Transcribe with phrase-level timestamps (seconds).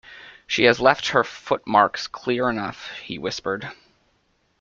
[0.47, 3.71] "She has left her footmarks clear enough," he whispered.